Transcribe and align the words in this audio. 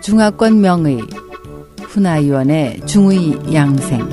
중화권 0.00 0.60
명의 0.60 1.00
훈아위원의 1.82 2.86
중의 2.86 3.54
양생 3.54 4.08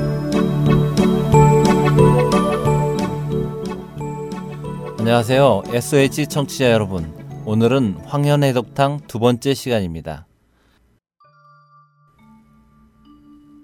안녕하세요. 5.00 5.64
SOH 5.68 6.28
청취자 6.28 6.72
여러분. 6.72 7.14
오늘은 7.46 7.98
황현해독탕 8.06 9.02
두 9.08 9.20
번째 9.20 9.54
시간입니다. 9.54 10.26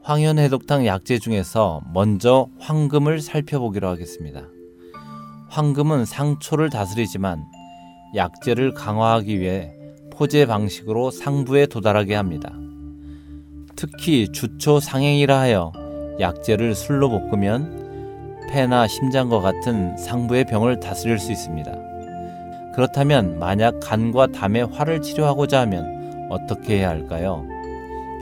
황현해독탕 0.04 0.86
약재 0.86 1.18
중에서 1.18 1.82
먼저 1.92 2.48
황금을 2.60 3.22
살펴보기로 3.22 3.88
하겠습니다. 3.88 4.44
황금은 5.50 6.06
상초를 6.06 6.70
다스리지만 6.70 7.44
약재를 8.16 8.74
강화하기 8.74 9.40
위해 9.40 9.74
포제 10.12 10.46
방식으로 10.46 11.12
상부에 11.12 11.66
도달하게 11.66 12.16
합니다. 12.16 12.54
특히 13.76 14.28
주초 14.32 14.80
상행이라 14.80 15.40
하여 15.40 15.72
약재를 16.20 16.76
술로 16.76 17.10
볶으면 17.10 18.42
폐나 18.50 18.88
심장과 18.88 19.40
같은 19.40 19.96
상부의 19.98 20.46
병을 20.46 20.80
다스릴 20.80 21.18
수 21.20 21.32
있습니다. 21.32 21.72
그렇다면 22.76 23.40
만약 23.40 23.80
간과 23.82 24.28
담의 24.28 24.68
화를 24.68 25.02
치료하고자 25.02 25.62
하면 25.62 26.28
어떻게 26.30 26.80
해야 26.80 26.90
할까요? 26.90 27.46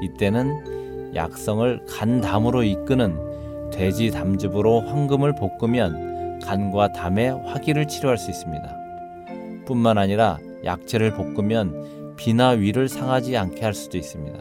이때는 0.02 1.14
약성을 1.16 1.86
간담으로 1.88 2.64
이끄는 2.64 3.70
돼지 3.72 4.12
담즙으로 4.12 4.82
황금을 4.82 5.36
볶으면 5.36 6.40
간과 6.40 6.92
담의 6.94 7.32
화기를 7.46 7.88
치료할 7.88 8.18
수 8.18 8.30
있습니다. 8.32 8.79
뿐만 9.70 10.00
아니라 10.00 10.40
약재를 10.66 11.14
볶으면 11.14 12.16
비나 12.18 12.50
위를 12.50 12.90
상하지 12.90 13.38
않게 13.38 13.64
할 13.64 13.76
수도 13.76 14.00
있습니다. 14.00 14.40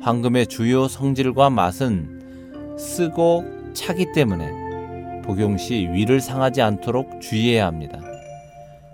황금의 0.00 0.48
주요 0.48 0.88
성질과 0.88 1.50
맛은 1.50 2.76
쓰고 2.76 3.44
차기 3.74 4.12
때문에 4.12 5.22
복용 5.22 5.56
시 5.56 5.88
위를 5.92 6.20
상하지 6.20 6.62
않도록 6.62 7.20
주의해야 7.20 7.66
합니다. 7.66 8.00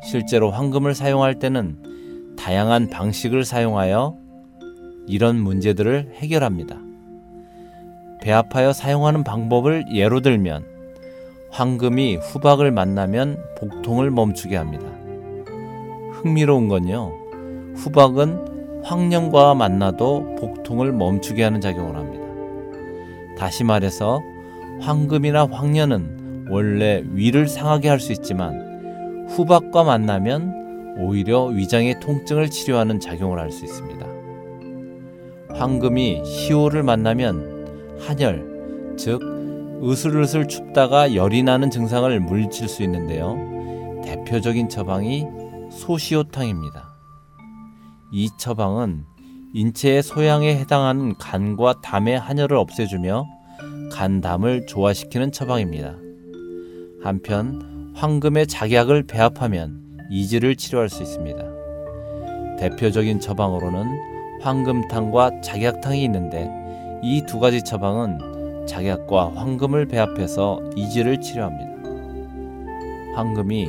실제로 0.05 0.51
황금을 0.51 0.95
사용할 0.95 1.39
때는 1.39 2.37
다양한 2.37 2.91
방식을 2.91 3.45
사용하여 3.45 4.17
이런 5.07 5.41
문제들을 5.41 6.13
해결합니다. 6.17 6.77
배아파여 8.21 8.75
사용하는 8.75 9.25
방법을 9.25 9.87
예로 9.95 10.21
들면 10.21 10.65
황금이 11.53 12.17
후박을 12.17 12.71
만나면 12.73 13.37
복통을 13.59 14.11
멈추게 14.11 14.57
합니다. 14.57 14.87
흥미로운 16.13 16.69
건요. 16.69 17.13
후박은 17.77 18.83
황령과 18.83 19.55
만나도 19.55 20.37
복통을 20.37 20.93
멈추게 20.93 21.43
하는 21.43 21.61
작용을 21.61 21.95
합니다. 21.95 22.25
다시 23.37 23.65
말해서 23.65 24.23
황금이나 24.81 25.47
황년은 25.47 26.47
원래 26.49 27.05
위를 27.13 27.47
상하게 27.47 27.91
할 27.91 28.01
수 28.01 28.13
있지만 28.13 29.27
후박과 29.29 29.85
만나면 29.85 30.97
오히려 31.01 31.45
위장의 31.45 32.01
통증을 32.01 32.49
치료하는 32.49 32.99
작용을 32.99 33.39
할 33.39 33.51
수 33.51 33.67
있습니다. 33.67 34.07
황금이 35.51 36.25
시오를 36.25 36.83
만나면 36.83 37.99
한열, 38.01 38.95
즉 38.97 39.21
으슬으슬 39.83 40.47
춥다가 40.47 41.15
열이 41.15 41.43
나는 41.43 41.71
증상을 41.71 42.21
물리칠 42.21 42.69
수 42.69 42.83
있는데요. 42.85 43.37
대표적인 44.05 44.69
처방이 44.69 45.27
소시오탕입니다. 45.71 46.95
이 48.13 48.31
처방은 48.39 49.05
인체의 49.55 50.03
소양에 50.03 50.57
해당하는 50.57 51.17
간과 51.19 51.81
담의 51.83 52.19
한열을 52.19 52.57
없애주며 52.57 53.27
간담을 53.91 54.67
조화시키는 54.67 55.33
처방입니다. 55.33 55.97
한편 57.03 57.93
황금의 57.95 58.47
작약을 58.47 59.03
배합하면 59.05 59.99
이지를 60.11 60.57
치료할 60.57 60.89
수 60.89 61.03
있습니다. 61.03 61.43
대표적인 62.59 63.19
처방으로는 63.21 64.41
황금탕과 64.41 65.41
작약탕이 65.41 66.05
있는데 66.05 66.51
이 67.03 67.23
두 67.27 67.41
가지 67.41 67.63
처방은 67.65 68.32
작약과 68.67 69.33
황금을 69.35 69.87
배합해서 69.87 70.61
이지를 70.77 71.21
치료합니다. 71.21 71.73
황금이 73.15 73.69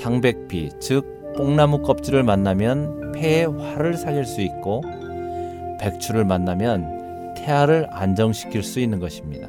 상백피, 0.00 0.70
즉 0.80 1.34
뽕나무 1.36 1.82
껍질을 1.82 2.22
만나면 2.22 3.12
폐의 3.12 3.46
화를 3.46 3.96
살릴 3.96 4.24
수 4.24 4.40
있고 4.40 4.82
백추를 5.80 6.24
만나면 6.24 7.34
태아를 7.36 7.86
안정시킬 7.90 8.62
수 8.62 8.80
있는 8.80 8.98
것입니다. 8.98 9.48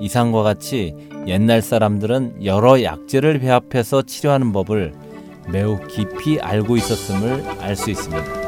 이상과 0.00 0.42
같이 0.42 0.96
옛날 1.26 1.62
사람들은 1.62 2.44
여러 2.44 2.82
약재를 2.82 3.38
배합해서 3.38 4.02
치료하는 4.02 4.52
법을 4.52 4.92
매우 5.52 5.78
깊이 5.86 6.40
알고 6.40 6.76
있었음을 6.76 7.44
알 7.60 7.76
수 7.76 7.90
있습니다. 7.90 8.42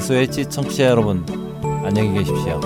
SOH 0.00 0.48
청취자 0.48 0.86
여러분, 0.86 1.26
안녕히 1.84 2.14
계십시오. 2.14 2.58